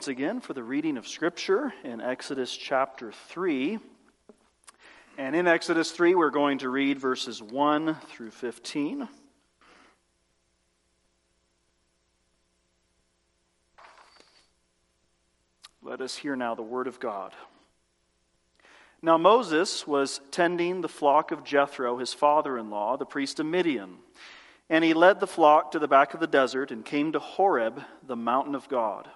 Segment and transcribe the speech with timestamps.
[0.00, 3.78] once again for the reading of Scripture in Exodus chapter 3.
[5.18, 9.06] And in Exodus 3, we're going to read verses 1 through 15.
[15.82, 17.34] Let us hear now the Word of God.
[19.02, 23.44] Now Moses was tending the flock of Jethro, his father in law, the priest of
[23.44, 23.98] Midian.
[24.70, 27.82] And he led the flock to the back of the desert and came to Horeb,
[28.06, 29.06] the mountain of God.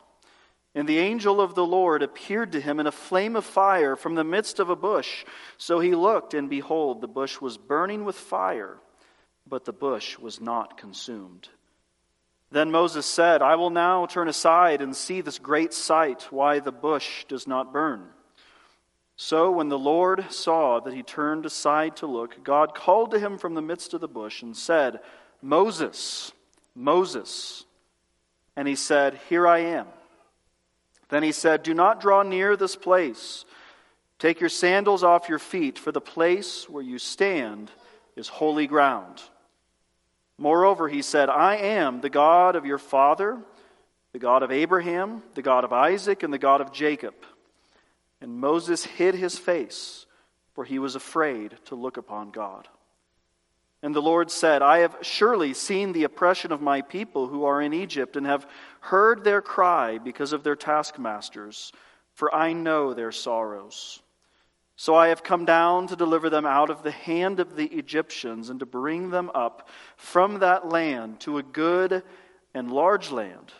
[0.74, 4.16] And the angel of the Lord appeared to him in a flame of fire from
[4.16, 5.24] the midst of a bush.
[5.56, 8.78] So he looked, and behold, the bush was burning with fire,
[9.46, 11.48] but the bush was not consumed.
[12.50, 16.72] Then Moses said, I will now turn aside and see this great sight, why the
[16.72, 18.08] bush does not burn.
[19.16, 23.38] So when the Lord saw that he turned aside to look, God called to him
[23.38, 25.00] from the midst of the bush and said,
[25.40, 26.32] Moses,
[26.74, 27.64] Moses.
[28.56, 29.86] And he said, Here I am.
[31.14, 33.44] Then he said, Do not draw near this place.
[34.18, 37.70] Take your sandals off your feet, for the place where you stand
[38.16, 39.22] is holy ground.
[40.38, 43.38] Moreover, he said, I am the God of your father,
[44.12, 47.14] the God of Abraham, the God of Isaac, and the God of Jacob.
[48.20, 50.06] And Moses hid his face,
[50.54, 52.66] for he was afraid to look upon God.
[53.84, 57.60] And the Lord said, I have surely seen the oppression of my people who are
[57.60, 58.46] in Egypt, and have
[58.80, 61.70] heard their cry because of their taskmasters,
[62.14, 64.00] for I know their sorrows.
[64.76, 68.48] So I have come down to deliver them out of the hand of the Egyptians,
[68.48, 69.68] and to bring them up
[69.98, 72.02] from that land to a good
[72.54, 73.52] and large land,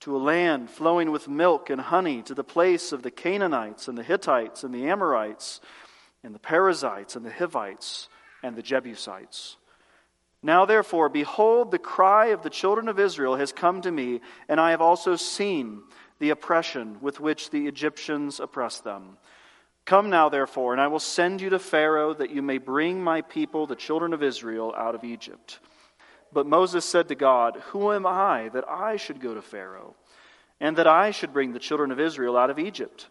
[0.00, 3.96] to a land flowing with milk and honey, to the place of the Canaanites, and
[3.96, 5.60] the Hittites, and the Amorites,
[6.24, 8.08] and the Perizzites, and the Hivites,
[8.42, 9.58] and the Jebusites.
[10.42, 14.58] Now, therefore, behold, the cry of the children of Israel has come to me, and
[14.58, 15.82] I have also seen
[16.18, 19.18] the oppression with which the Egyptians oppress them.
[19.84, 23.20] Come now, therefore, and I will send you to Pharaoh, that you may bring my
[23.22, 25.58] people, the children of Israel, out of Egypt.
[26.32, 29.94] But Moses said to God, Who am I that I should go to Pharaoh,
[30.58, 33.08] and that I should bring the children of Israel out of Egypt?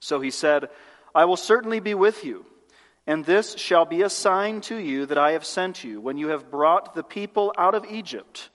[0.00, 0.68] So he said,
[1.14, 2.44] I will certainly be with you
[3.08, 5.98] and this shall be a sign to you that I have sent you.
[5.98, 8.50] When you have brought the people out of Egypt,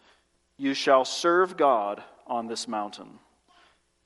[0.58, 3.18] you shall serve God on this mountain.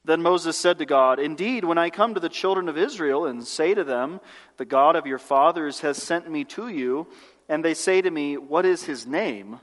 [0.06, 3.46] Then Moses said to God, Indeed, when I come to the children of Israel and
[3.46, 4.22] say to them,
[4.56, 7.08] The God of your fathers has sent me to you,
[7.50, 9.59] and they say to me, What is his name?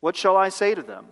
[0.00, 1.06] What shall I say to them?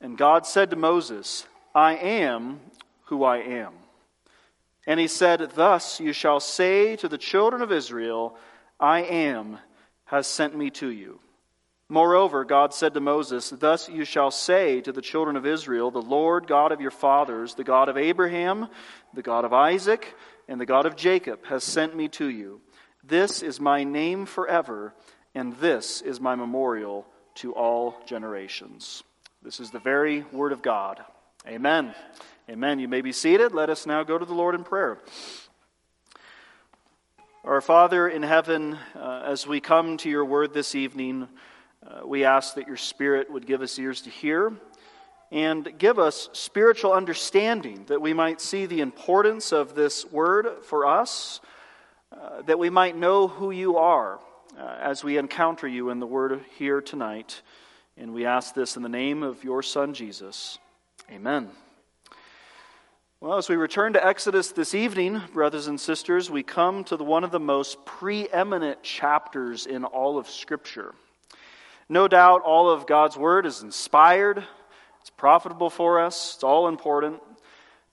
[0.00, 2.60] And God said to Moses, I am
[3.04, 3.74] who I am.
[4.88, 8.38] And he said, Thus you shall say to the children of Israel,
[8.80, 9.58] I am
[10.06, 11.20] has sent me to you.
[11.90, 16.00] Moreover, God said to Moses, Thus you shall say to the children of Israel, The
[16.00, 18.68] Lord God of your fathers, the God of Abraham,
[19.12, 20.14] the God of Isaac,
[20.48, 22.62] and the God of Jacob, has sent me to you.
[23.04, 24.94] This is my name forever,
[25.34, 27.06] and this is my memorial
[27.36, 29.02] to all generations.
[29.42, 31.04] This is the very word of God.
[31.46, 31.94] Amen.
[32.50, 32.78] Amen.
[32.78, 33.52] You may be seated.
[33.52, 34.96] Let us now go to the Lord in prayer.
[37.44, 41.28] Our Father in heaven, uh, as we come to your word this evening,
[41.86, 44.54] uh, we ask that your Spirit would give us ears to hear
[45.30, 50.86] and give us spiritual understanding that we might see the importance of this word for
[50.86, 51.42] us,
[52.18, 54.20] uh, that we might know who you are
[54.58, 57.42] uh, as we encounter you in the word here tonight.
[57.98, 60.58] And we ask this in the name of your Son, Jesus.
[61.12, 61.50] Amen.
[63.20, 67.02] Well, as we return to Exodus this evening, brothers and sisters, we come to the,
[67.02, 70.94] one of the most preeminent chapters in all of Scripture.
[71.88, 74.44] No doubt all of God's Word is inspired,
[75.00, 77.20] it's profitable for us, it's all important.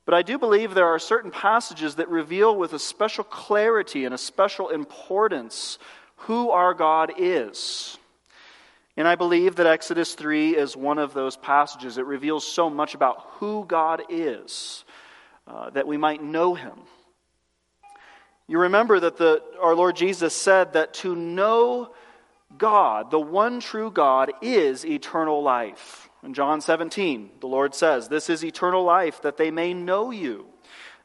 [0.06, 4.14] But I do believe there are certain passages that reveal with a special clarity and
[4.14, 5.80] a special importance
[6.18, 7.98] who our God is.
[8.96, 11.98] And I believe that Exodus 3 is one of those passages.
[11.98, 14.85] It reveals so much about who God is
[15.48, 16.74] uh, that we might know him.
[18.48, 21.94] You remember that the, our Lord Jesus said that to know
[22.58, 26.10] God, the one true God, is eternal life.
[26.24, 30.46] In John 17, the Lord says, This is eternal life, that they may know you,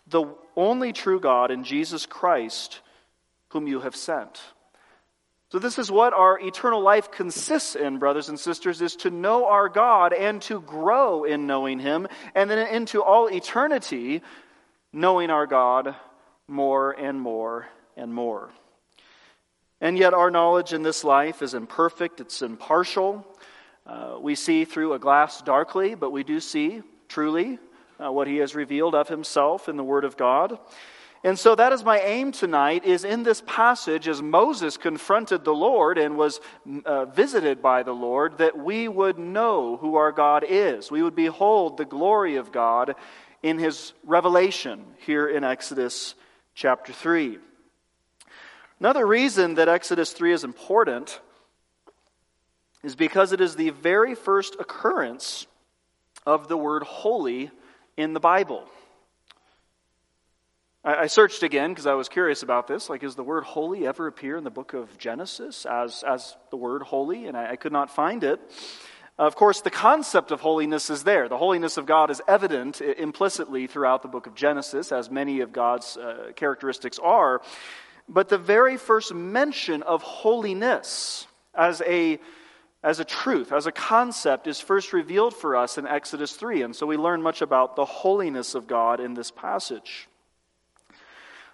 [0.06, 0.26] the
[0.56, 2.80] only true God in Jesus Christ,
[3.48, 4.40] whom you have sent.
[5.50, 9.46] So, this is what our eternal life consists in, brothers and sisters, is to know
[9.46, 12.06] our God and to grow in knowing Him,
[12.36, 14.22] and then into all eternity,
[14.92, 15.96] knowing our God
[16.46, 17.66] more and more
[17.96, 18.50] and more.
[19.80, 23.26] And yet, our knowledge in this life is imperfect, it's impartial.
[23.84, 27.58] Uh, we see through a glass darkly, but we do see truly
[27.98, 30.60] uh, what he has revealed of himself in the Word of God.
[31.22, 35.54] And so that is my aim tonight is in this passage as Moses confronted the
[35.54, 36.40] Lord and was
[36.86, 40.90] uh, visited by the Lord that we would know who our God is.
[40.90, 42.94] We would behold the glory of God
[43.42, 46.14] in his revelation here in Exodus
[46.54, 47.38] chapter 3.
[48.78, 51.20] Another reason that Exodus 3 is important
[52.82, 55.46] is because it is the very first occurrence
[56.24, 57.50] of the word holy
[57.98, 58.66] in the Bible.
[60.82, 62.88] I, searched again because I was curious about this.
[62.88, 66.56] Like, does the word holy ever appear in the book of Genesis as, as the
[66.56, 67.26] word holy?
[67.26, 68.40] And I, I could not find it.
[69.18, 71.28] Of course, the concept of holiness is there.
[71.28, 75.52] The holiness of God is evident implicitly throughout the book of Genesis, as many of
[75.52, 77.42] God's uh, characteristics are.
[78.08, 82.18] But the very first mention of holiness as a
[82.82, 86.62] as a truth, as a concept, is first revealed for us in Exodus 3.
[86.62, 90.08] And so we learn much about the holiness of God in this passage.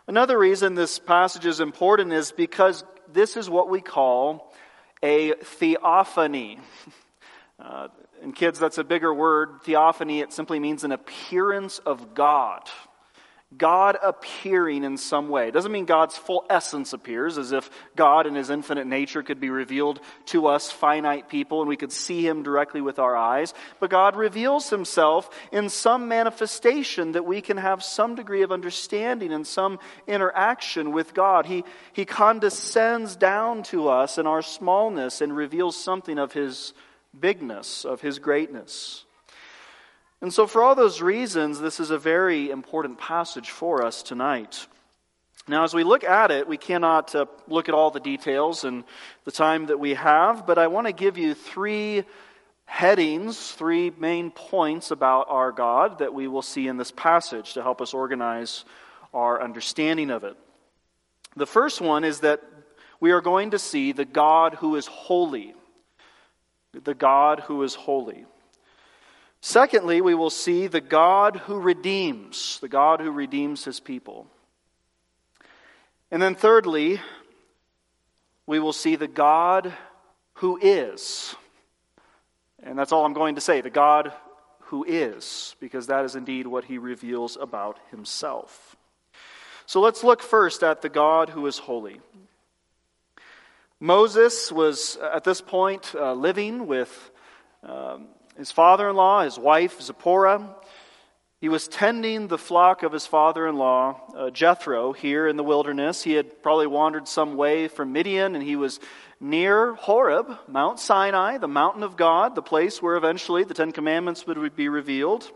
[0.08, 4.54] Another reason this passage is important is because this is what we call
[5.02, 6.58] a theophany.
[7.58, 7.88] Uh,
[8.22, 9.62] and kids, that's a bigger word.
[9.64, 12.60] Theophany, it simply means an appearance of God.
[13.56, 15.48] God appearing in some way.
[15.48, 19.38] It doesn't mean God's full essence appears, as if God in his infinite nature could
[19.38, 23.54] be revealed to us, finite people, and we could see him directly with our eyes.
[23.78, 29.32] But God reveals himself in some manifestation that we can have some degree of understanding
[29.32, 29.78] and some
[30.08, 31.46] interaction with God.
[31.46, 31.62] He,
[31.92, 36.74] he condescends down to us in our smallness and reveals something of his
[37.18, 39.05] bigness, of his greatness.
[40.22, 44.66] And so, for all those reasons, this is a very important passage for us tonight.
[45.48, 48.82] Now, as we look at it, we cannot uh, look at all the details and
[49.24, 52.04] the time that we have, but I want to give you three
[52.64, 57.62] headings, three main points about our God that we will see in this passage to
[57.62, 58.64] help us organize
[59.14, 60.36] our understanding of it.
[61.36, 62.42] The first one is that
[62.98, 65.54] we are going to see the God who is holy.
[66.72, 68.26] The God who is holy.
[69.46, 74.26] Secondly, we will see the God who redeems, the God who redeems his people.
[76.10, 77.00] And then thirdly,
[78.44, 79.72] we will see the God
[80.34, 81.36] who is.
[82.60, 84.12] And that's all I'm going to say the God
[84.62, 88.74] who is, because that is indeed what he reveals about himself.
[89.64, 92.00] So let's look first at the God who is holy.
[93.78, 97.12] Moses was at this point uh, living with
[97.62, 100.54] um, his father in law, his wife Zipporah.
[101.40, 105.44] He was tending the flock of his father in law, uh, Jethro, here in the
[105.44, 106.02] wilderness.
[106.02, 108.80] He had probably wandered some way from Midian, and he was
[109.20, 114.26] near Horeb, Mount Sinai, the mountain of God, the place where eventually the Ten Commandments
[114.26, 115.30] would be revealed.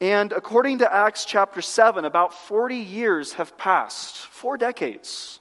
[0.00, 5.40] And according to Acts chapter 7, about 40 years have passed, four decades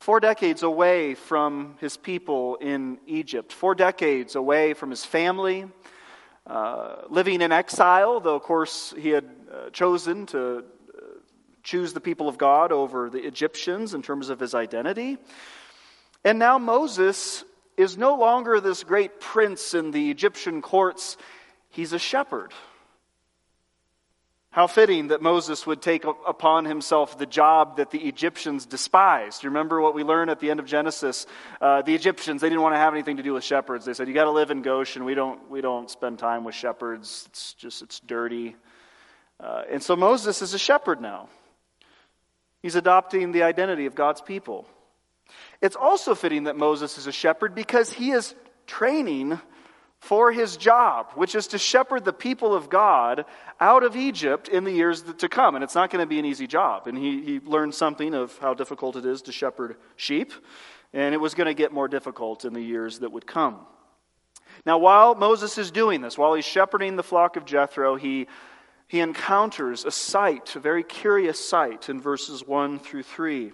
[0.00, 5.66] Four decades away from his people in Egypt, four decades away from his family,
[6.46, 10.62] uh, living in exile, though, of course, he had uh, chosen to uh,
[11.62, 15.18] choose the people of God over the Egyptians in terms of his identity.
[16.24, 17.44] And now Moses
[17.76, 21.18] is no longer this great prince in the Egyptian courts,
[21.68, 22.54] he's a shepherd.
[24.52, 29.44] How fitting that Moses would take upon himself the job that the Egyptians despised.
[29.44, 31.24] You remember what we learned at the end of Genesis?
[31.60, 33.84] Uh, the Egyptians, they didn't want to have anything to do with shepherds.
[33.84, 35.04] They said, You got to live in Goshen.
[35.04, 37.26] We don't, we don't spend time with shepherds.
[37.28, 38.56] It's just, it's dirty.
[39.38, 41.28] Uh, and so Moses is a shepherd now.
[42.60, 44.66] He's adopting the identity of God's people.
[45.60, 48.34] It's also fitting that Moses is a shepherd because he is
[48.66, 49.40] training
[50.00, 53.26] for his job, which is to shepherd the people of God
[53.60, 55.54] out of Egypt in the years to come.
[55.54, 56.86] And it's not going to be an easy job.
[56.86, 60.32] And he, he learned something of how difficult it is to shepherd sheep,
[60.94, 63.60] and it was going to get more difficult in the years that would come.
[64.64, 68.26] Now, while Moses is doing this, while he's shepherding the flock of Jethro, he,
[68.88, 73.52] he encounters a sight, a very curious sight, in verses 1 through 3.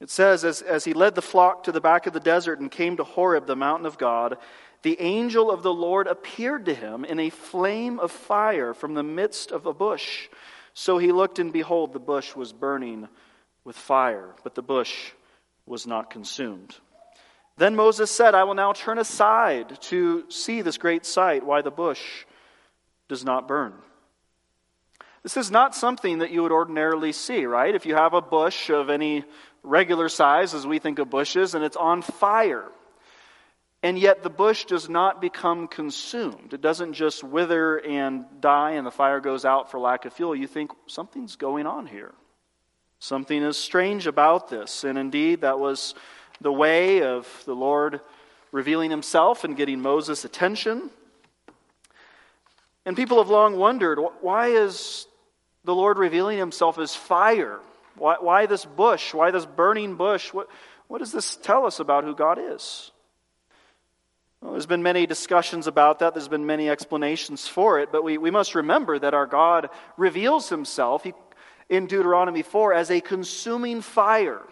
[0.00, 2.70] It says, as, as he led the flock to the back of the desert and
[2.70, 4.36] came to Horeb, the mountain of God,
[4.84, 9.02] the angel of the Lord appeared to him in a flame of fire from the
[9.02, 10.28] midst of a bush.
[10.74, 13.08] So he looked, and behold, the bush was burning
[13.64, 15.12] with fire, but the bush
[15.64, 16.76] was not consumed.
[17.56, 21.70] Then Moses said, I will now turn aside to see this great sight, why the
[21.70, 22.02] bush
[23.08, 23.72] does not burn.
[25.22, 27.74] This is not something that you would ordinarily see, right?
[27.74, 29.24] If you have a bush of any
[29.62, 32.66] regular size, as we think of bushes, and it's on fire,
[33.84, 36.54] And yet the bush does not become consumed.
[36.54, 40.34] It doesn't just wither and die and the fire goes out for lack of fuel.
[40.34, 42.14] You think something's going on here.
[42.98, 44.84] Something is strange about this.
[44.84, 45.94] And indeed, that was
[46.40, 48.00] the way of the Lord
[48.52, 50.88] revealing himself and getting Moses' attention.
[52.86, 55.06] And people have long wondered why is
[55.64, 57.60] the Lord revealing himself as fire?
[57.96, 59.12] Why, why this bush?
[59.12, 60.32] Why this burning bush?
[60.32, 60.48] What,
[60.88, 62.90] what does this tell us about who God is?
[64.44, 66.12] Well, there's been many discussions about that.
[66.12, 70.50] There's been many explanations for it, but we, we must remember that our God reveals
[70.50, 71.14] himself he,
[71.70, 74.42] in Deuteronomy 4 as a consuming fire.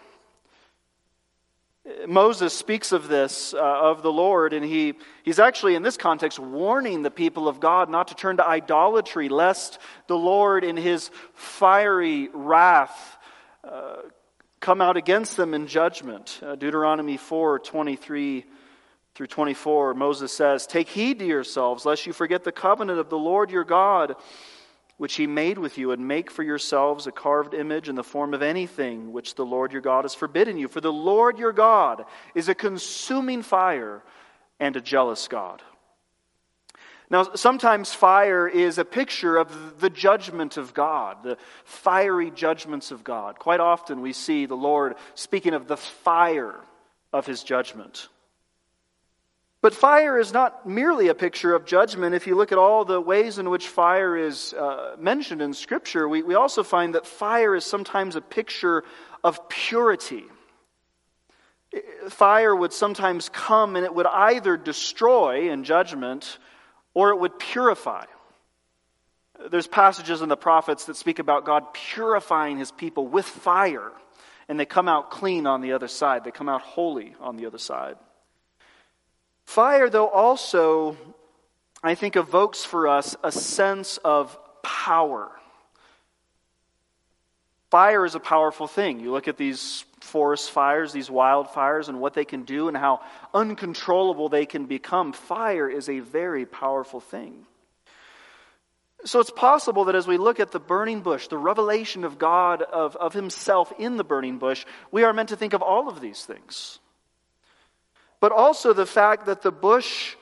[2.09, 4.95] Moses speaks of this, uh, of the Lord, and he,
[5.25, 9.29] he's actually, in this context, warning the people of God not to turn to idolatry,
[9.29, 13.19] lest the Lord, in his fiery wrath,
[13.63, 13.97] uh,
[14.59, 16.41] come out against them in judgment.
[16.43, 18.47] Uh, Deuteronomy 4 23
[19.15, 23.19] through 24, Moses says, Take heed to yourselves, lest you forget the covenant of the
[23.19, 24.17] Lord your God,
[24.97, 28.33] which he made with you, and make for yourselves a carved image in the form
[28.33, 30.67] of anything which the Lord your God has forbidden you.
[30.67, 32.05] For the Lord your God
[32.35, 34.03] is a consuming fire
[34.59, 35.63] and a jealous God.
[37.11, 43.05] Now, sometimes fire is a picture of the judgment of God, the fiery judgments of
[43.05, 43.39] God.
[43.39, 46.55] Quite often we see the Lord speaking of the fire
[47.13, 48.09] of his judgment.
[49.63, 52.17] But fire is not merely a picture of judgment.
[52.17, 56.09] If you look at all the ways in which fire is uh, mentioned in Scripture,
[56.09, 58.83] we, we also find that fire is sometimes a picture
[59.23, 60.25] of purity.
[62.09, 66.39] Fire would sometimes come and it would either destroy in judgment
[66.93, 68.05] or it would purify.
[69.49, 73.93] There's passages in the prophets that speak about God purifying his people with fire,
[74.49, 76.25] and they come out clean on the other side.
[76.25, 77.97] They come out holy on the other side.
[79.53, 80.97] Fire, though, also,
[81.83, 85.31] I think, evokes for us a sense of power.
[87.71, 89.01] Fire is a powerful thing.
[89.01, 93.03] You look at these forest fires, these wildfires, and what they can do and how
[93.35, 95.13] uncontrollable they can become.
[95.13, 97.45] Fire is a very powerful thing.
[99.05, 102.63] So it's possible that as we look at the burning bush, the revelation of God,
[102.63, 106.01] of, of Himself in the burning bush, we are meant to think of all of
[106.01, 106.79] these things
[108.23, 110.15] but also the fact that the bush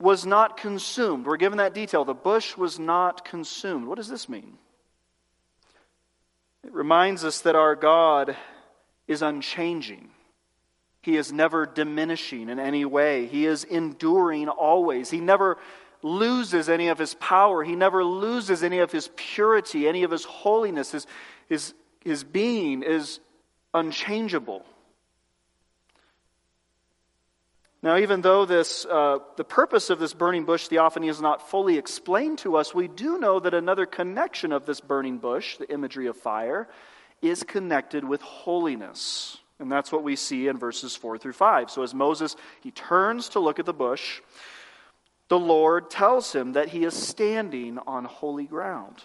[0.00, 1.26] was not consumed.
[1.26, 2.04] We're given that detail.
[2.04, 3.88] The bush was not consumed.
[3.88, 4.58] What does this mean?
[6.62, 8.36] It reminds us that our God
[9.08, 10.10] is unchanging.
[11.00, 13.26] He is never diminishing in any way.
[13.26, 15.10] He is enduring always.
[15.10, 15.58] He never
[16.00, 17.64] loses any of his power.
[17.64, 20.92] He never loses any of his purity, any of his holiness.
[20.92, 21.08] His,
[21.48, 23.18] his, his being is
[23.74, 24.64] unchangeable.
[27.82, 31.78] Now, even though this, uh, the purpose of this burning bush theophany is not fully
[31.78, 36.06] explained to us, we do know that another connection of this burning bush, the imagery
[36.06, 36.68] of fire,
[37.20, 39.36] is connected with holiness.
[39.58, 41.70] And that's what we see in verses 4 through 5.
[41.70, 44.20] So as Moses, he turns to look at the bush,
[45.28, 49.02] the Lord tells him that he is standing on holy ground.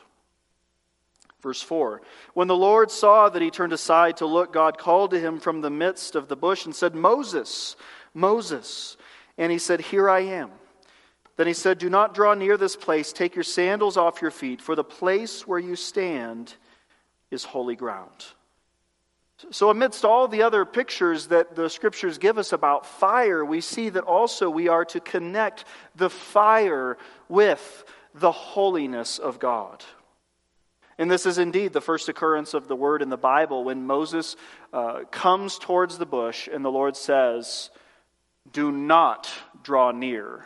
[1.41, 2.01] Verse 4
[2.33, 5.61] When the Lord saw that he turned aside to look, God called to him from
[5.61, 7.75] the midst of the bush and said, Moses,
[8.17, 8.97] Moses.
[9.37, 10.49] And he said, Here I am.
[11.37, 13.13] Then he said, Do not draw near this place.
[13.13, 16.53] Take your sandals off your feet, for the place where you stand
[17.29, 18.25] is holy ground.
[19.51, 23.89] So, amidst all the other pictures that the scriptures give us about fire, we see
[23.89, 26.97] that also we are to connect the fire
[27.29, 29.83] with the holiness of God.
[30.97, 34.35] And this is indeed the first occurrence of the word in the Bible when Moses
[34.73, 37.69] uh, comes towards the bush and the Lord says,
[38.53, 39.29] do not
[39.63, 40.45] draw near.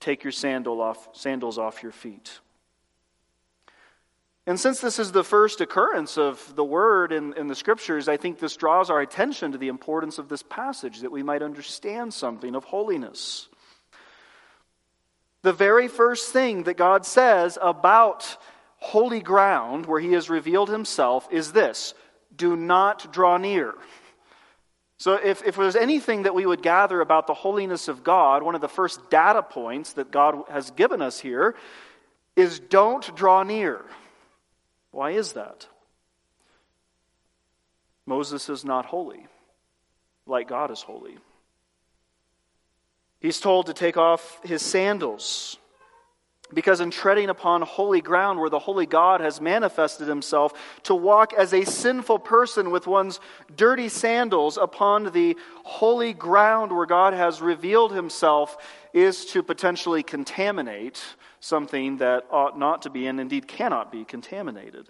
[0.00, 2.40] Take your sandal off, sandals off your feet.
[4.46, 8.16] And since this is the first occurrence of the word in, in, the scriptures, I
[8.16, 12.14] think this draws our attention to the importance of this passage that we might understand
[12.14, 13.48] something of holiness.
[15.42, 18.36] The very first thing that God says about
[18.76, 21.94] holy ground where he has revealed himself is this
[22.36, 23.74] do not draw near.
[24.98, 28.54] So, if, if there's anything that we would gather about the holiness of God, one
[28.54, 31.54] of the first data points that God has given us here
[32.34, 33.84] is don't draw near.
[34.92, 35.66] Why is that?
[38.06, 39.26] Moses is not holy,
[40.26, 41.18] like God is holy.
[43.20, 45.58] He's told to take off his sandals.
[46.54, 50.52] Because in treading upon holy ground where the holy God has manifested himself,
[50.84, 53.20] to walk as a sinful person with one's
[53.56, 58.56] dirty sandals upon the holy ground where God has revealed himself
[58.92, 61.02] is to potentially contaminate
[61.40, 64.88] something that ought not to be and indeed cannot be contaminated.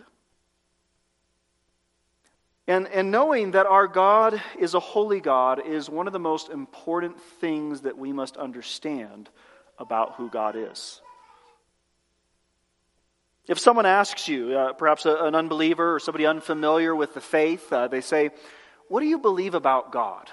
[2.69, 6.49] And, and knowing that our God is a holy God is one of the most
[6.49, 9.29] important things that we must understand
[9.79, 11.01] about who God is.
[13.49, 17.73] If someone asks you, uh, perhaps a, an unbeliever or somebody unfamiliar with the faith,
[17.73, 18.31] uh, they say,
[18.89, 20.29] What do you believe about God?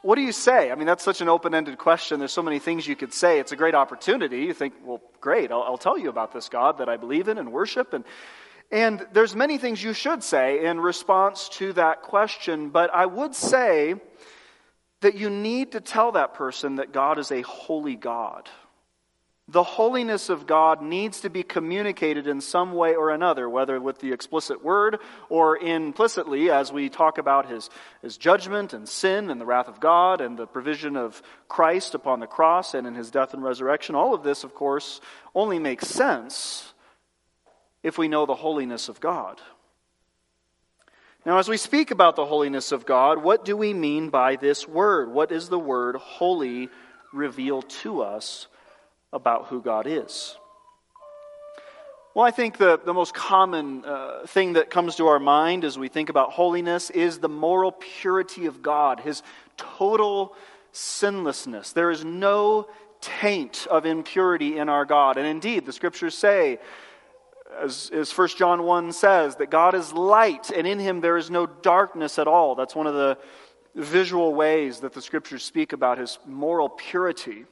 [0.00, 0.70] What do you say?
[0.70, 2.18] I mean, that's such an open ended question.
[2.18, 3.38] There's so many things you could say.
[3.38, 4.40] It's a great opportunity.
[4.40, 7.36] You think, Well, great, I'll, I'll tell you about this God that I believe in
[7.36, 7.92] and worship.
[7.92, 8.04] And,
[8.70, 13.34] and there's many things you should say in response to that question, but I would
[13.34, 13.96] say
[15.02, 18.48] that you need to tell that person that God is a holy God.
[19.48, 23.98] The holiness of God needs to be communicated in some way or another, whether with
[23.98, 27.68] the explicit word or implicitly as we talk about his,
[28.02, 32.20] his judgment and sin and the wrath of God and the provision of Christ upon
[32.20, 33.96] the cross and in his death and resurrection.
[33.96, 35.00] All of this, of course,
[35.34, 36.72] only makes sense
[37.82, 39.40] if we know the holiness of God.
[41.26, 44.68] Now, as we speak about the holiness of God, what do we mean by this
[44.68, 45.10] word?
[45.10, 46.68] What is the word holy
[47.12, 48.46] reveal to us
[49.12, 50.36] about who God is?
[52.14, 55.78] Well, I think the, the most common uh, thing that comes to our mind as
[55.78, 59.22] we think about holiness is the moral purity of God, his
[59.56, 60.36] total
[60.72, 61.72] sinlessness.
[61.72, 62.68] There is no
[63.00, 65.16] taint of impurity in our God.
[65.16, 66.58] And indeed, the scriptures say
[67.60, 71.30] as, as 1 John 1 says, that God is light and in him there is
[71.30, 72.54] no darkness at all.
[72.54, 73.18] That's one of the
[73.74, 77.44] visual ways that the scriptures speak about his moral purity.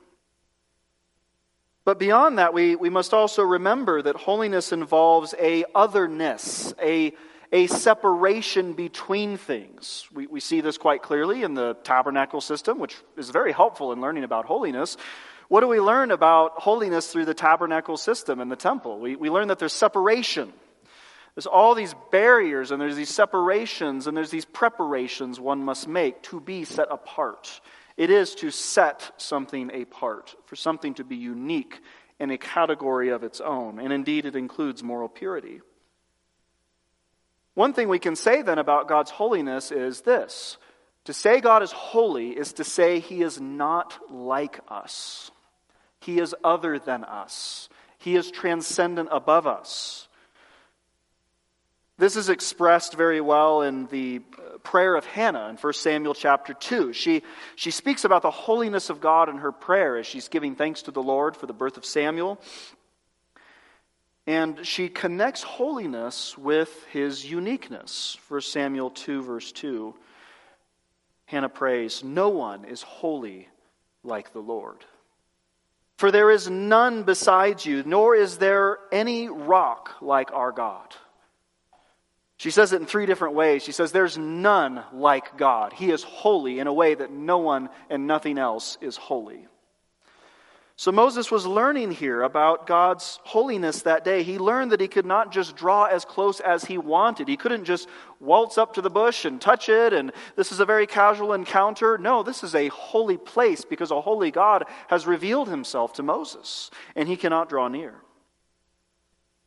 [1.84, 7.14] But beyond that, we, we must also remember that holiness involves a otherness, a,
[7.52, 10.06] a separation between things.
[10.12, 14.00] We, we see this quite clearly in the tabernacle system, which is very helpful in
[14.00, 14.98] learning about holiness.
[15.48, 19.00] What do we learn about holiness through the tabernacle system and the temple?
[19.00, 20.52] We, we learn that there's separation.
[21.34, 26.22] There's all these barriers and there's these separations and there's these preparations one must make
[26.24, 27.60] to be set apart.
[28.00, 31.82] It is to set something apart, for something to be unique
[32.18, 33.78] in a category of its own.
[33.78, 35.60] And indeed, it includes moral purity.
[37.52, 40.56] One thing we can say then about God's holiness is this
[41.04, 45.30] to say God is holy is to say he is not like us.
[46.00, 50.08] He is other than us, He is transcendent above us.
[52.00, 56.54] This is expressed very well in the uh, prayer of Hannah in 1 Samuel chapter
[56.54, 56.94] 2.
[56.94, 57.22] She,
[57.56, 60.92] she speaks about the holiness of God in her prayer as she's giving thanks to
[60.92, 62.40] the Lord for the birth of Samuel.
[64.26, 68.16] And she connects holiness with his uniqueness.
[68.28, 69.94] 1 Samuel 2, verse 2.
[71.26, 73.46] Hannah prays, No one is holy
[74.02, 74.86] like the Lord.
[75.98, 80.96] For there is none besides you, nor is there any rock like our God.
[82.40, 83.62] She says it in three different ways.
[83.62, 85.74] She says, There's none like God.
[85.74, 89.46] He is holy in a way that no one and nothing else is holy.
[90.74, 94.22] So Moses was learning here about God's holiness that day.
[94.22, 97.28] He learned that he could not just draw as close as he wanted.
[97.28, 100.64] He couldn't just waltz up to the bush and touch it, and this is a
[100.64, 101.98] very casual encounter.
[101.98, 106.70] No, this is a holy place because a holy God has revealed himself to Moses,
[106.96, 108.00] and he cannot draw near.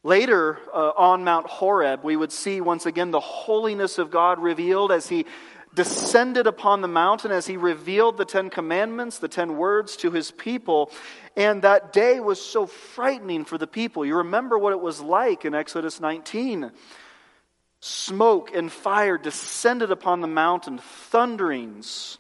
[0.04, 4.92] Later uh, on Mount Horeb, we would see once again the holiness of God revealed
[4.92, 5.26] as he
[5.74, 10.30] descended upon the mountain as he revealed the Ten Commandments, the Ten Words to his
[10.30, 10.92] people.
[11.38, 14.06] And that day was so frightening for the people.
[14.06, 16.72] You remember what it was like in Exodus 19.
[17.80, 22.18] Smoke and fire descended upon the mountain, thunderings.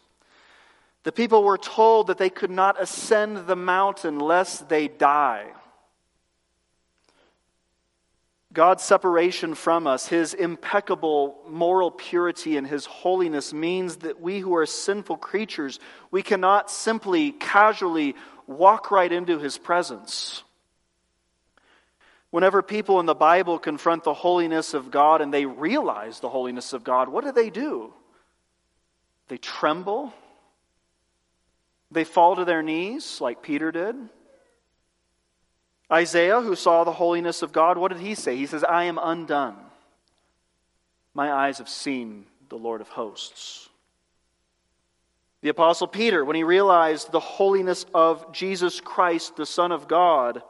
[1.03, 5.51] The people were told that they could not ascend the mountain lest they die.
[8.53, 14.55] God's separation from us, his impeccable moral purity and his holiness means that we who
[14.55, 15.79] are sinful creatures,
[16.11, 20.43] we cannot simply casually walk right into his presence.
[22.29, 26.73] Whenever people in the Bible confront the holiness of God and they realize the holiness
[26.73, 27.91] of God, what do they do?
[29.29, 30.13] They tremble.
[31.89, 33.95] They fall to their knees like Peter did.
[35.91, 38.35] Isaiah, who saw the holiness of God, what did he say?
[38.35, 39.55] He says, I am undone.
[41.13, 43.69] My eyes have seen the Lord of hosts.
[45.41, 50.41] The Apostle Peter, when he realized the holiness of Jesus Christ, the Son of God,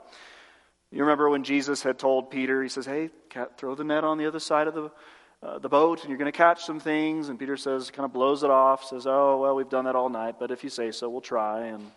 [0.92, 4.20] you remember when Jesus had told Peter, he says, Hey, cat throw the net on
[4.20, 4.92] the other side of the,
[5.42, 7.30] uh, the boat and you're going to catch some things.
[7.30, 10.10] And Peter says, kind of blows it off, says, Oh, well, we've done that all
[10.10, 11.66] night, but if you say so, we'll try.
[11.66, 11.90] And,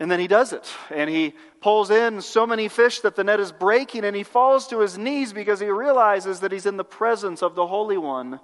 [0.00, 0.68] and then he does it.
[0.90, 4.68] And he pulls in so many fish that the net is breaking and he falls
[4.68, 8.40] to his knees because he realizes that he's in the presence of the Holy One,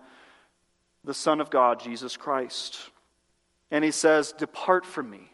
[1.04, 2.78] the Son of God, Jesus Christ.
[3.70, 5.30] And he says, Depart from me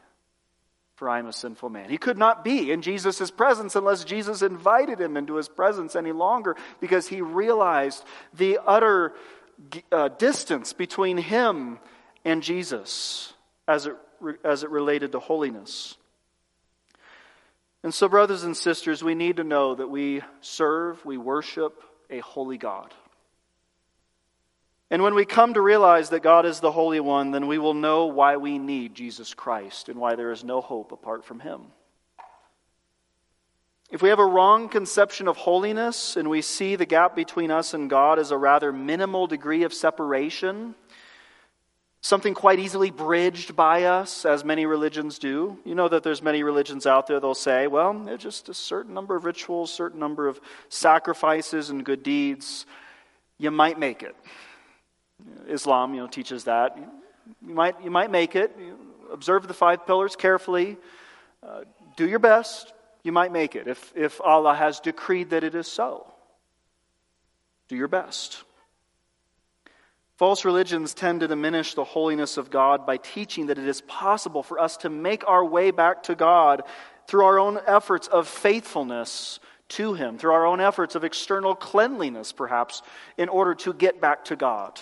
[0.97, 1.91] for I am a sinful man.
[1.91, 6.13] He could not be in Jesus' presence unless Jesus invited him into his presence any
[6.13, 8.03] longer because he realized
[8.33, 9.13] the utter
[9.93, 11.79] uh, distance between him
[12.25, 13.35] and Jesus
[13.69, 13.95] as it,
[14.43, 15.97] as it related to holiness.
[17.87, 22.19] And so, brothers and sisters, we need to know that we serve, we worship a
[22.19, 22.93] holy God.
[24.91, 27.75] And when we come to realize that God is the Holy One, then we will
[27.75, 31.67] know why we need Jesus Christ and why there is no hope apart from Him.
[33.93, 37.73] If we have a wrong conception of holiness and we see the gap between us
[37.73, 40.75] and God as a rather minimal degree of separation,
[42.07, 45.59] something quite easily bridged by us, as many religions do.
[45.65, 48.95] You know that there's many religions out there, they'll say, well, there's just a certain
[48.95, 52.65] number of rituals, certain number of sacrifices and good deeds.
[53.39, 54.15] You might make it.
[55.49, 56.79] Islam, you know, teaches that.
[57.45, 58.57] You might, you might make it.
[59.13, 60.77] observe the five pillars carefully.
[61.43, 61.63] Uh,
[61.97, 62.73] do your best.
[63.03, 66.07] You might make it if, if Allah has decreed that it is so.
[67.69, 68.45] Do your best.
[70.17, 74.43] False religions tend to diminish the holiness of God by teaching that it is possible
[74.43, 76.63] for us to make our way back to God
[77.07, 82.33] through our own efforts of faithfulness to Him, through our own efforts of external cleanliness,
[82.33, 82.83] perhaps,
[83.19, 84.81] in order to get back to God.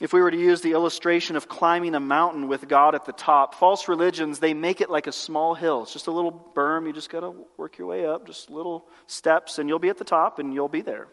[0.00, 3.12] If we were to use the illustration of climbing a mountain with God at the
[3.12, 5.82] top, false religions, they make it like a small hill.
[5.82, 6.86] It's just a little berm.
[6.86, 9.98] You just got to work your way up, just little steps, and you'll be at
[9.98, 11.06] the top and you'll be there.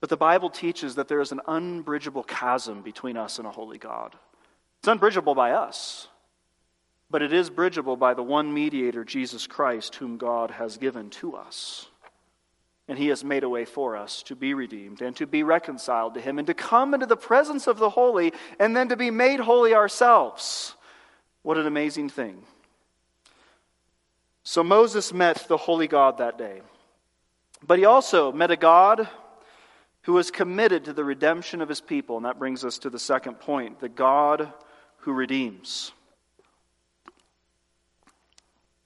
[0.00, 3.78] But the Bible teaches that there is an unbridgeable chasm between us and a holy
[3.78, 4.16] God.
[4.78, 6.08] It's unbridgeable by us,
[7.10, 11.36] but it is bridgeable by the one mediator, Jesus Christ, whom God has given to
[11.36, 11.86] us.
[12.88, 16.14] And he has made a way for us to be redeemed and to be reconciled
[16.14, 19.10] to him and to come into the presence of the holy and then to be
[19.10, 20.74] made holy ourselves.
[21.42, 22.42] What an amazing thing.
[24.42, 26.62] So Moses met the holy God that day.
[27.64, 29.08] But he also met a God
[30.10, 32.16] who was committed to the redemption of his people.
[32.16, 34.52] And that brings us to the second point the God
[35.02, 35.92] who redeems.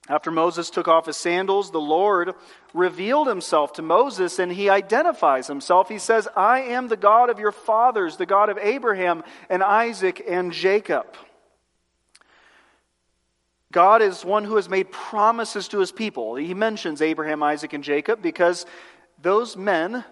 [0.07, 2.35] After Moses took off his sandals, the Lord
[2.75, 5.89] revealed himself to Moses and he identifies himself.
[5.89, 10.23] He says, I am the God of your fathers, the God of Abraham and Isaac
[10.29, 11.07] and Jacob.
[13.73, 16.35] God is one who has made promises to his people.
[16.35, 18.67] He mentions Abraham, Isaac, and Jacob because
[19.23, 20.05] those men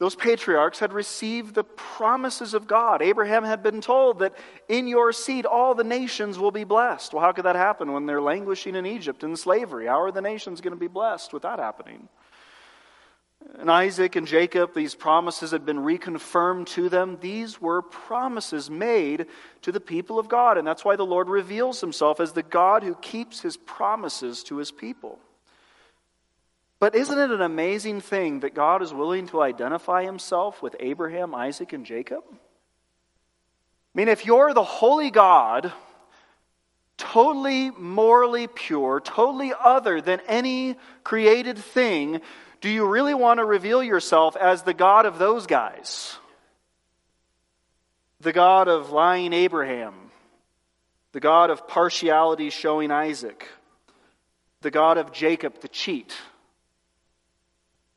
[0.00, 3.02] those patriarchs had received the promises of God.
[3.02, 4.34] Abraham had been told that
[4.66, 7.12] in your seed all the nations will be blessed.
[7.12, 9.86] Well, how could that happen when they're languishing in Egypt in slavery?
[9.86, 12.08] How are the nations going to be blessed with that happening?
[13.58, 17.18] And Isaac and Jacob, these promises had been reconfirmed to them.
[17.20, 19.26] These were promises made
[19.60, 20.56] to the people of God.
[20.56, 24.56] And that's why the Lord reveals himself as the God who keeps his promises to
[24.56, 25.18] his people.
[26.80, 31.34] But isn't it an amazing thing that God is willing to identify himself with Abraham,
[31.34, 32.24] Isaac, and Jacob?
[32.30, 32.34] I
[33.94, 35.72] mean, if you're the holy God,
[36.96, 42.22] totally morally pure, totally other than any created thing,
[42.62, 46.16] do you really want to reveal yourself as the God of those guys?
[48.22, 49.94] The God of lying Abraham,
[51.12, 53.46] the God of partiality showing Isaac,
[54.62, 56.16] the God of Jacob the cheat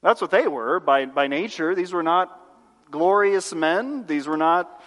[0.04, 1.74] that's what they were by, by nature.
[1.74, 2.40] These were not
[2.92, 4.06] glorious men.
[4.06, 4.82] These were not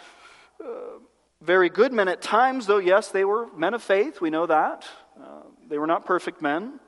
[0.63, 0.99] uh,
[1.41, 4.21] very good men at times, though, yes, they were men of faith.
[4.21, 4.85] We know that.
[5.19, 6.79] Uh, they were not perfect men.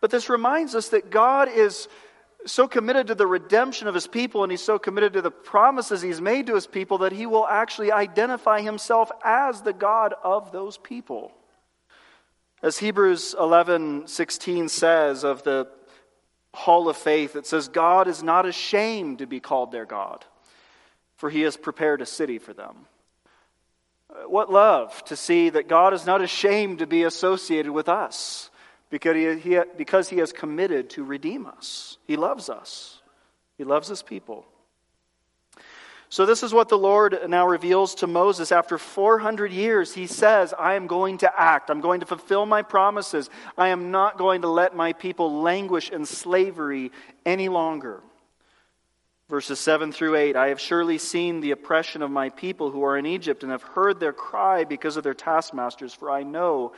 [0.00, 1.86] But this reminds us that God is
[2.44, 6.02] so committed to the redemption of his people and he's so committed to the promises
[6.02, 10.50] he's made to his people that he will actually identify himself as the God of
[10.50, 11.32] those people.
[12.62, 15.68] As Hebrews 11:16 says of the
[16.54, 20.24] hall of faith that says, God is not ashamed to be called their God,
[21.16, 22.74] for he has prepared a city for them.
[24.10, 28.50] Uh, what love to see that God is not ashamed to be associated with us
[28.90, 31.96] because he, he, because he has committed to redeem us.
[32.06, 33.00] He loves us,
[33.56, 34.44] He loves His people.
[36.12, 38.52] So, this is what the Lord now reveals to Moses.
[38.52, 41.70] After 400 years, he says, I am going to act.
[41.70, 43.30] I'm going to fulfill my promises.
[43.56, 46.92] I am not going to let my people languish in slavery
[47.24, 48.02] any longer.
[49.30, 52.98] Verses 7 through 8 I have surely seen the oppression of my people who are
[52.98, 56.74] in Egypt, and have heard their cry because of their taskmasters, for I know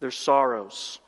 [0.00, 0.98] their sorrows.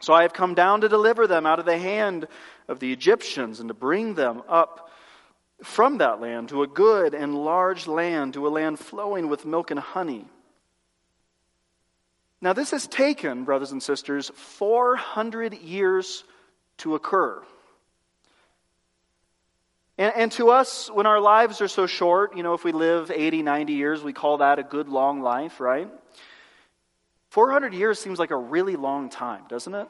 [0.00, 2.28] So I have come down to deliver them out of the hand
[2.68, 4.89] of the Egyptians, and to bring them up
[5.62, 9.70] from that land to a good and large land, to a land flowing with milk
[9.70, 10.24] and honey.
[12.40, 16.24] Now, this has taken, brothers and sisters, 400 years
[16.78, 17.42] to occur.
[19.98, 23.10] And, and, to us, when our lives are so short, you know, if we live
[23.10, 25.90] 80, 90 years, we call that a good long life, right?
[27.28, 29.88] 400 years seems like a really long time, doesn't it?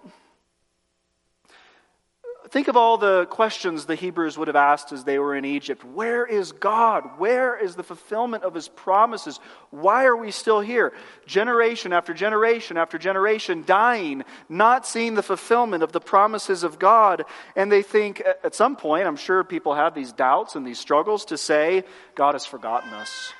[2.50, 5.84] Think of all the questions the Hebrews would have asked as they were in Egypt.
[5.84, 7.18] Where is God?
[7.18, 9.38] Where is the fulfillment of his promises?
[9.70, 10.92] Why are we still here?
[11.26, 17.24] Generation after generation after generation dying, not seeing the fulfillment of the promises of God.
[17.54, 21.26] And they think at some point, I'm sure people have these doubts and these struggles
[21.26, 21.84] to say,
[22.16, 23.32] God has forgotten us.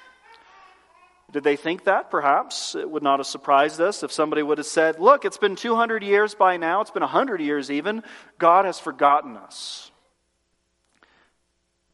[1.32, 2.10] Did they think that?
[2.10, 2.74] Perhaps.
[2.74, 6.02] It would not have surprised us if somebody would have said, Look, it's been 200
[6.02, 8.02] years by now, it's been 100 years even.
[8.38, 9.90] God has forgotten us.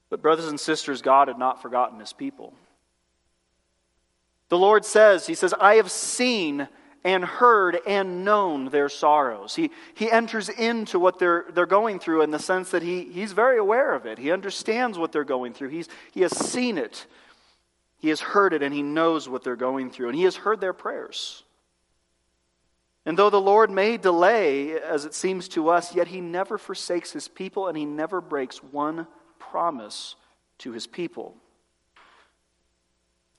[0.08, 2.54] But, brothers and sisters, God had not forgotten his people.
[4.48, 6.68] The Lord says, He says, I have seen
[7.04, 9.54] and heard and known their sorrows.
[9.54, 13.30] He, he enters into what they're, they're going through in the sense that he, he's
[13.30, 14.18] very aware of it.
[14.18, 17.06] He understands what they're going through, he's, he has seen it.
[17.98, 20.60] He has heard it and he knows what they're going through, and he has heard
[20.60, 21.42] their prayers.
[23.04, 27.12] And though the Lord may delay, as it seems to us, yet he never forsakes
[27.12, 29.06] his people and he never breaks one
[29.38, 30.16] promise
[30.58, 31.36] to his people.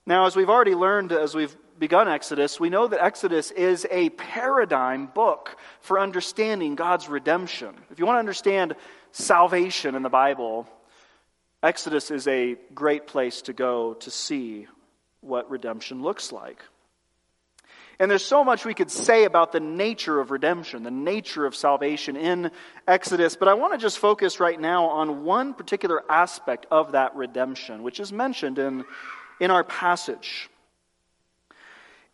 [0.05, 4.09] Now, as we've already learned as we've begun Exodus, we know that Exodus is a
[4.11, 7.75] paradigm book for understanding God's redemption.
[7.91, 8.73] If you want to understand
[9.11, 10.65] salvation in the Bible,
[11.63, 14.67] Exodus is a great place to go to see
[15.21, 16.61] what redemption looks like.
[17.99, 21.55] And there's so much we could say about the nature of redemption, the nature of
[21.55, 22.51] salvation in
[22.87, 27.15] Exodus, but I want to just focus right now on one particular aspect of that
[27.15, 28.85] redemption, which is mentioned in,
[29.39, 30.47] in our passage.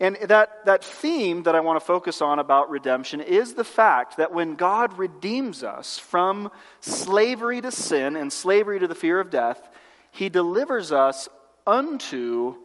[0.04, 4.18] And that, that theme that I want to focus on about redemption is the fact
[4.18, 9.30] that when God redeems us from slavery to sin and slavery to the fear of
[9.30, 9.70] death,
[10.12, 11.30] he delivers us
[11.66, 12.56] unto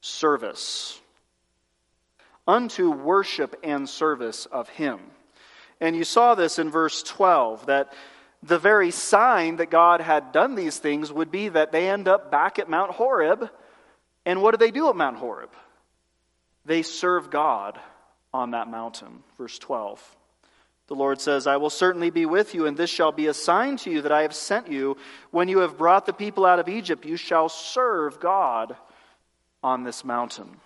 [0.00, 0.98] service,
[2.48, 5.00] unto worship and service of him.
[5.82, 7.92] And you saw this in verse 12 that
[8.42, 12.30] the very sign that God had done these things would be that they end up
[12.30, 13.50] back at Mount Horeb.
[14.24, 15.50] And what do they do at Mount Horeb?
[16.70, 17.80] They serve God
[18.32, 19.24] on that mountain.
[19.36, 20.16] Verse 12.
[20.86, 23.76] The Lord says, I will certainly be with you, and this shall be a sign
[23.78, 24.96] to you that I have sent you.
[25.32, 28.76] When you have brought the people out of Egypt, you shall serve God
[29.64, 30.60] on this mountain.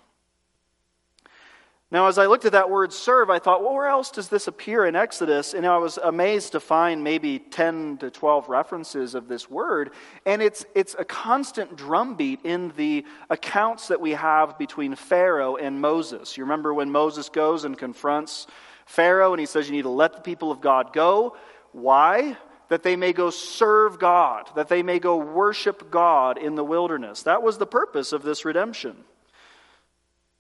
[1.95, 4.49] Now, as I looked at that word serve, I thought, well, where else does this
[4.49, 5.55] appear in Exodus?
[5.55, 9.93] And I was amazed to find maybe 10 to 12 references of this word.
[10.27, 15.81] And it's, it's a constant drumbeat in the accounts that we have between Pharaoh and
[15.81, 16.37] Moses.
[16.37, 18.49] You remember when Moses goes and confronts
[18.87, 21.37] Pharaoh and he says, You need to let the people of God go.
[21.71, 22.37] Why?
[22.71, 27.23] That they may go serve God, that they may go worship God in the wilderness.
[27.23, 28.97] That was the purpose of this redemption.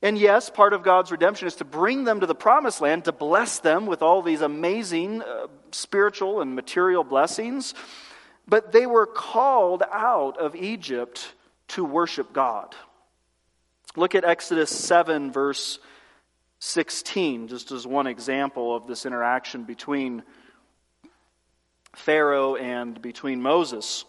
[0.04, 3.12] And yes, part of God's redemption is to bring them to the promised land, to
[3.12, 7.72] bless them with all these amazing uh, spiritual and material blessings.
[8.46, 11.32] But they were called out of Egypt
[11.68, 12.74] to worship God.
[13.96, 15.78] Look at Exodus 7, verse
[16.58, 20.22] 16, just as one example of this interaction between
[21.96, 24.04] Pharaoh and between Moses.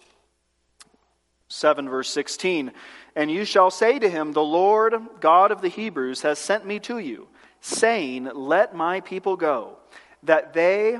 [1.48, 2.74] 7, verse 16.
[3.16, 6.80] And you shall say to him, The Lord God of the Hebrews has sent me
[6.82, 7.28] to you,
[7.62, 9.78] saying, Let my people go,
[10.24, 10.98] that they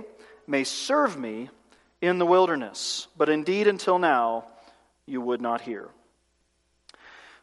[0.48, 1.50] may serve me
[2.02, 3.08] in the wilderness.
[3.18, 4.46] But indeed, until now,
[5.06, 5.90] you would not hear.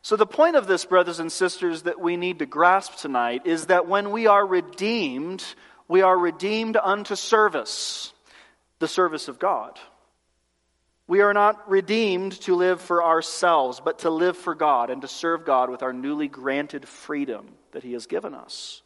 [0.01, 3.67] So, the point of this, brothers and sisters, that we need to grasp tonight is
[3.67, 5.45] that when we are redeemed,
[5.87, 8.13] we are redeemed unto service,
[8.81, 9.79] the service of God.
[11.13, 15.09] We are not redeemed to live for ourselves, but to live for God and to
[15.09, 18.81] serve God with our newly granted freedom that He has given us.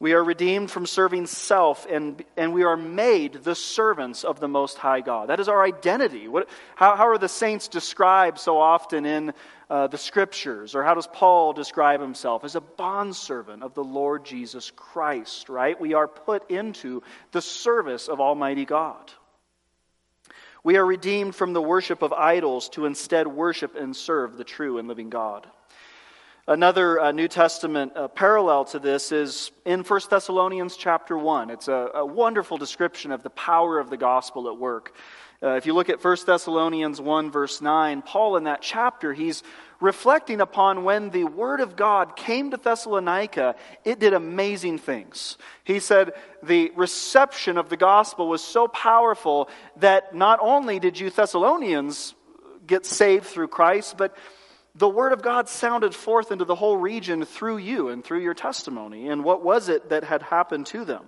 [0.00, 4.48] We are redeemed from serving self, and, and we are made the servants of the
[4.48, 5.28] Most High God.
[5.28, 6.26] That is our identity.
[6.26, 9.34] What, how, how are the saints described so often in
[9.68, 10.74] uh, the Scriptures?
[10.74, 12.44] Or how does Paul describe himself?
[12.44, 15.78] As a bondservant of the Lord Jesus Christ, right?
[15.78, 19.12] We are put into the service of Almighty God.
[20.64, 24.78] We are redeemed from the worship of idols to instead worship and serve the true
[24.78, 25.48] and living God.
[26.46, 31.50] Another uh, New Testament uh, parallel to this is in 1 Thessalonians chapter 1.
[31.50, 34.94] It's a, a, wonderful description of the power of the gospel at work.
[35.42, 39.42] Uh, if you look at 1 Thessalonians 1, verse 9, Paul in that chapter, he's
[39.80, 45.36] reflecting upon when the word of God came to Thessalonica, it did amazing things.
[45.64, 46.12] He said
[46.44, 52.14] the reception of the gospel was so powerful that not only did you Thessalonians
[52.64, 54.16] get saved through Christ, but
[54.76, 58.34] the word of God sounded forth into the whole region through you and through your
[58.34, 59.08] testimony.
[59.08, 61.04] And what was it that had happened to them?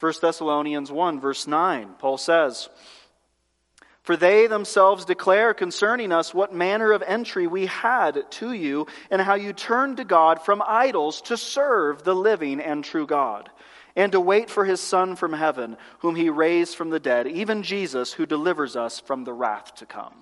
[0.00, 2.68] 1 Thessalonians 1, verse 9, Paul says,
[4.02, 9.22] For they themselves declare concerning us what manner of entry we had to you, and
[9.22, 13.48] how you turned to God from idols to serve the living and true God,
[13.94, 17.62] and to wait for his Son from heaven, whom he raised from the dead, even
[17.62, 20.14] Jesus, who delivers us from the wrath to come.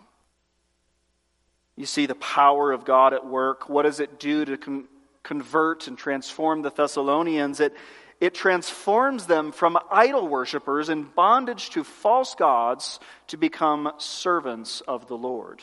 [1.77, 3.71] You see the power of God at work.
[3.71, 4.89] What does it do to con-
[5.23, 7.61] convert and transform the Thessalonians?
[7.61, 7.75] It,
[8.21, 15.09] it transforms them from idol worshippers in bondage to false gods to become servants of
[15.09, 15.63] the Lord.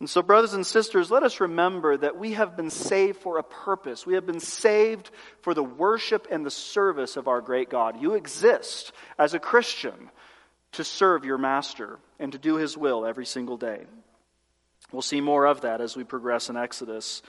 [0.00, 3.42] And so, brothers and sisters, let us remember that we have been saved for a
[3.42, 4.06] purpose.
[4.06, 5.10] We have been saved
[5.42, 8.00] for the worship and the service of our great God.
[8.00, 10.10] You exist as a Christian
[10.72, 13.84] to serve your master and to do his will every single day.
[14.90, 17.22] We'll see more of that as we progress in Exodus.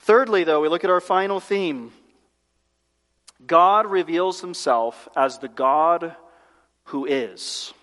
[0.00, 1.92] Thirdly, though, we look at our final theme.
[3.44, 6.14] God reveals himself as the God
[6.84, 7.74] who is.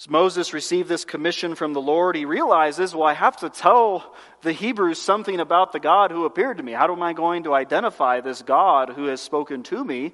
[0.00, 4.14] As Moses received this commission from the Lord, he realizes, well, I have to tell
[4.42, 6.72] the Hebrews something about the God who appeared to me.
[6.72, 10.12] How am I going to identify this God who has spoken to me?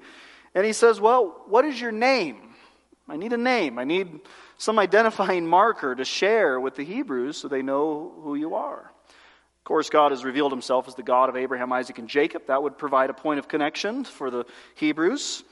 [0.55, 2.53] And he says, well, what is your name?
[3.09, 3.79] I need a name.
[3.79, 4.21] I need
[4.57, 8.91] some identifying marker to share with the Hebrews so they know who you are.
[9.61, 12.47] Of course, God has revealed himself as the God of Abraham, Isaac, and Jacob.
[12.47, 15.43] That would provide a point of connection for the Hebrews.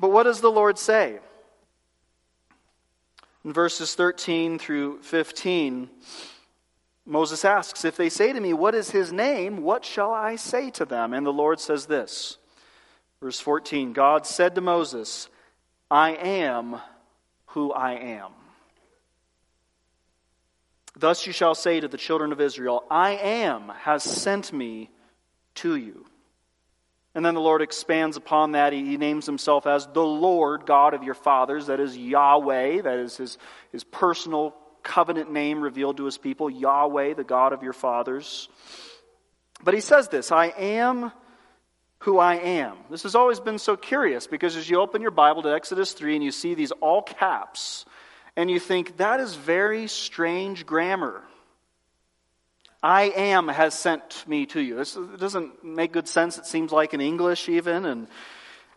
[0.00, 1.20] But what does the Lord say?
[3.44, 5.88] In verses 13 through 15,
[7.06, 9.62] Moses asks, If they say to me, What is his name?
[9.62, 11.14] What shall I say to them?
[11.14, 12.36] And the Lord says this.
[13.20, 15.28] Verse 14 God said to Moses,
[15.88, 16.80] I am
[17.46, 18.32] who I am.
[20.98, 24.90] Thus you shall say to the children of Israel, I am has sent me
[25.56, 26.06] to you.
[27.14, 28.72] And then the Lord expands upon that.
[28.72, 31.66] He, names himself as the Lord God of your fathers.
[31.66, 32.82] That is Yahweh.
[32.82, 33.38] That is his,
[33.72, 38.48] his personal covenant name revealed to his people Yahweh, the God of your fathers.
[39.62, 41.12] But he says this I am
[42.00, 42.76] who I am.
[42.90, 46.16] This has always been so curious because as you open your Bible to Exodus 3
[46.16, 47.84] and you see these all caps,
[48.38, 51.24] and you think, that is very strange grammar.
[52.80, 54.78] I am has sent me to you.
[54.80, 56.38] It doesn't make good sense.
[56.38, 58.06] It seems like in English, even, and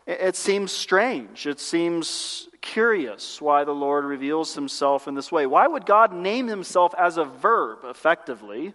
[0.04, 1.46] it seems strange.
[1.46, 5.46] It seems curious why the Lord reveals himself in this way.
[5.46, 8.74] Why would God name himself as a verb, effectively?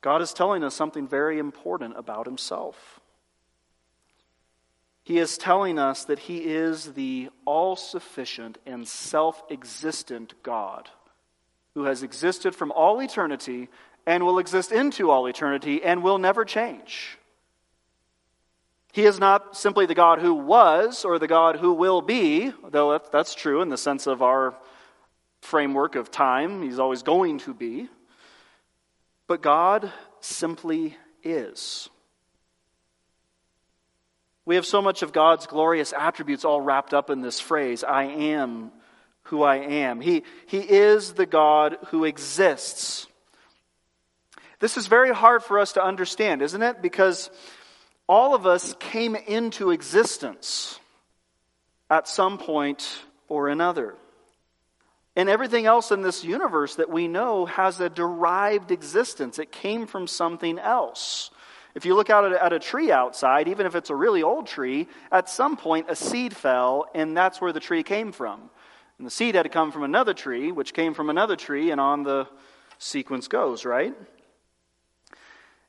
[0.00, 2.93] God is telling us something very important about himself.
[5.04, 10.88] He is telling us that he is the all sufficient and self existent God
[11.74, 13.68] who has existed from all eternity
[14.06, 17.18] and will exist into all eternity and will never change.
[18.92, 22.98] He is not simply the God who was or the God who will be, though
[23.12, 24.54] that's true in the sense of our
[25.42, 26.62] framework of time.
[26.62, 27.88] He's always going to be.
[29.26, 31.90] But God simply is.
[34.46, 38.04] We have so much of God's glorious attributes all wrapped up in this phrase I
[38.04, 38.72] am
[39.24, 40.00] who I am.
[40.00, 43.06] He, he is the God who exists.
[44.60, 46.82] This is very hard for us to understand, isn't it?
[46.82, 47.30] Because
[48.06, 50.78] all of us came into existence
[51.90, 53.94] at some point or another.
[55.16, 59.38] And everything else in this universe that we know has a derived existence.
[59.38, 61.30] It came from something else.
[61.74, 64.86] If you look out at a tree outside, even if it's a really old tree,
[65.10, 68.48] at some point a seed fell, and that's where the tree came from.
[68.98, 71.80] And the seed had to come from another tree, which came from another tree, and
[71.80, 72.28] on the
[72.78, 73.94] sequence goes, right?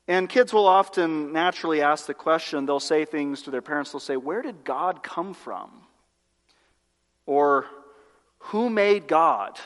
[0.08, 4.00] And kids will often naturally ask the question, they'll say things to their parents, they'll
[4.00, 5.72] say, Where did God come from?
[7.26, 7.66] Or,
[8.38, 9.60] Who made God?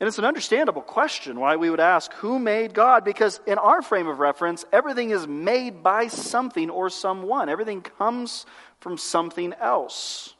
[0.00, 3.04] And it's an understandable question why we would ask, Who made God?
[3.04, 8.46] Because in our frame of reference, everything is made by something or someone, everything comes
[8.80, 10.34] from something else.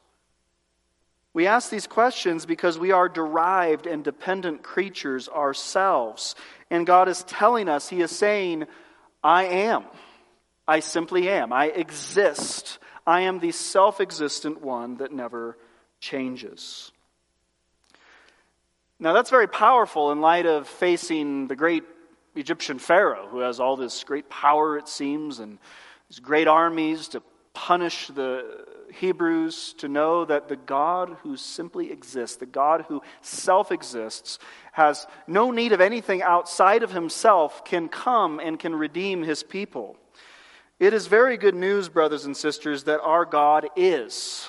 [1.35, 6.35] We ask these questions because we are derived and dependent creatures ourselves.
[6.71, 8.65] And God is telling us, He is saying,
[9.23, 9.85] I am.
[10.67, 11.53] I simply am.
[11.53, 12.79] I exist.
[13.07, 15.59] I am the self existent one that never
[15.99, 16.93] changes.
[19.01, 21.85] Now, that's very powerful in light of facing the great
[22.35, 25.59] Egyptian Pharaoh, who has all this great power, it seems, and
[26.09, 27.23] these great armies to
[27.55, 33.71] punish the Hebrews, to know that the God who simply exists, the God who self
[33.71, 34.41] exists,
[34.73, 39.97] has no need of anything outside of himself, can come and can redeem his people.
[40.81, 44.49] It is very good news, brothers and sisters, that our God is.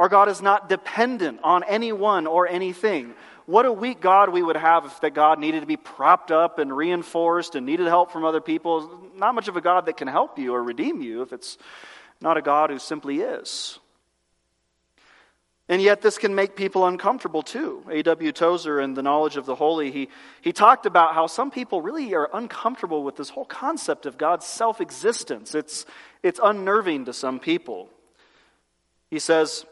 [0.00, 3.12] Our God is not dependent on anyone or anything.
[3.44, 6.58] What a weak God we would have if that God needed to be propped up
[6.58, 8.98] and reinforced and needed help from other people.
[9.14, 11.58] Not much of a God that can help you or redeem you if it's
[12.18, 13.78] not a God who simply is.
[15.68, 17.84] And yet, this can make people uncomfortable too.
[17.90, 18.32] A.W.
[18.32, 20.08] Tozer, in The Knowledge of the Holy, he,
[20.40, 24.46] he talked about how some people really are uncomfortable with this whole concept of God's
[24.46, 25.54] self existence.
[25.54, 25.84] It's,
[26.22, 27.90] it's unnerving to some people.
[29.10, 29.66] He says,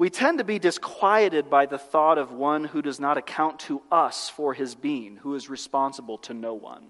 [0.00, 3.82] we tend to be disquieted by the thought of one who does not account to
[3.92, 6.82] us for his being, who is responsible to no one.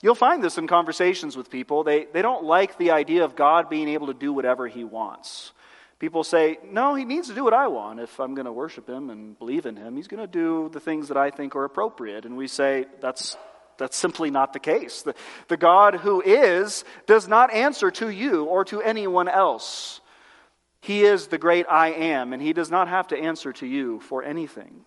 [0.00, 1.84] You'll find this in conversations with people.
[1.84, 5.52] They, they don't like the idea of God being able to do whatever he wants.
[5.98, 8.00] People say, No, he needs to do what I want.
[8.00, 10.80] If I'm going to worship him and believe in him, he's going to do the
[10.80, 12.24] things that I think are appropriate.
[12.24, 13.36] And we say, That's,
[13.76, 15.02] that's simply not the case.
[15.02, 15.14] The,
[15.48, 20.00] the God who is does not answer to you or to anyone else.
[20.84, 24.00] He is the great I am, and He does not have to answer to you
[24.00, 24.84] for anything.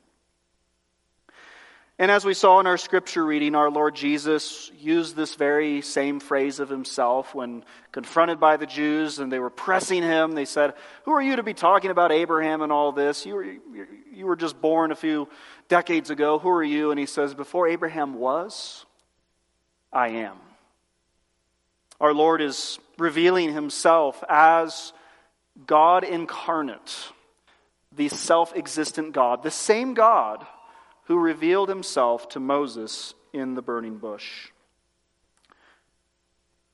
[1.97, 6.19] And as we saw in our scripture reading, our Lord Jesus used this very same
[6.19, 10.33] phrase of himself when confronted by the Jews and they were pressing him.
[10.33, 10.75] They said,
[11.05, 13.25] Who are you to be talking about Abraham and all this?
[13.25, 13.43] You were,
[14.13, 15.27] you were just born a few
[15.67, 16.37] decades ago.
[16.37, 16.91] Who are you?
[16.91, 18.85] And he says, Before Abraham was,
[19.91, 20.37] I am.
[21.99, 24.93] Our Lord is revealing himself as
[25.65, 27.11] God incarnate,
[27.95, 30.45] the self existent God, the same God
[31.05, 34.49] who revealed himself to Moses in the burning bush.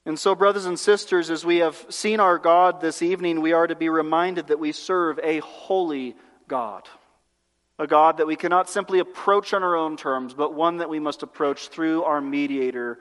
[0.06, 3.68] And so, brothers and sisters, as we have seen our God this evening, we are
[3.68, 6.16] to be reminded that we serve a holy
[6.48, 6.90] God.
[7.80, 11.00] A God that we cannot simply approach on our own terms, but one that we
[11.00, 13.00] must approach through our mediator,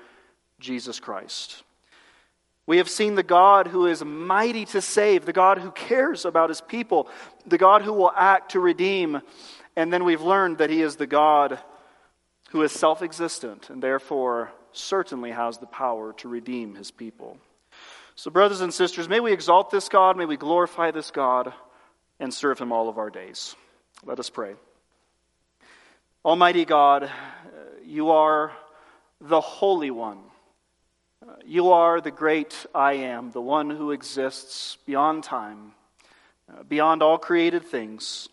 [0.61, 1.65] Jesus Christ.
[2.73, 6.49] We have seen the God who is mighty to save, the God who cares about
[6.49, 7.07] his people,
[7.47, 9.21] the God who will act to redeem.
[9.77, 11.59] And then we've learned that he is the God
[12.49, 17.37] who is self existent and therefore certainly has the power to redeem his people.
[18.15, 21.53] So, brothers and sisters, may we exalt this God, may we glorify this God,
[22.21, 23.55] and serve him all of our days.
[24.03, 24.55] Let us pray.
[26.25, 27.11] Almighty God,
[27.85, 28.51] you are
[29.21, 30.21] the Holy One.
[31.45, 35.73] You are the great I am, the one who exists beyond time,
[36.53, 38.29] uh, beyond all created things.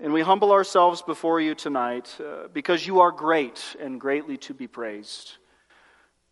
[0.00, 4.54] And we humble ourselves before you tonight uh, because you are great and greatly to
[4.54, 5.32] be praised.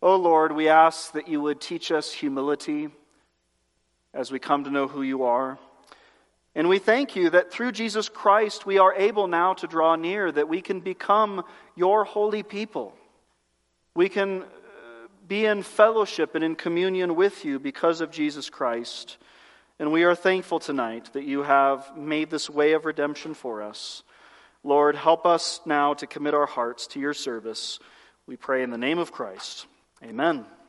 [0.01, 2.89] O oh Lord, we ask that you would teach us humility
[4.13, 5.59] as we come to know who you are.
[6.55, 10.31] And we thank you that through Jesus Christ we are able now to draw near,
[10.31, 11.43] that we can become
[11.75, 12.93] your holy people.
[13.95, 14.43] We can
[15.31, 19.15] be in fellowship and in communion with you because of Jesus Christ.
[19.79, 24.03] And we are thankful tonight that you have made this way of redemption for us.
[24.61, 27.79] Lord, help us now to commit our hearts to your service.
[28.27, 29.67] We pray in the name of Christ.
[30.03, 30.45] Amen.